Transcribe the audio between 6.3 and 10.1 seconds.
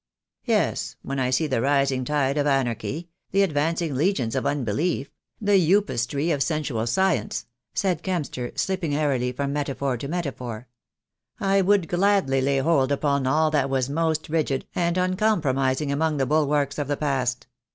of sensual science," said Kempster, slipping airily from metaphor to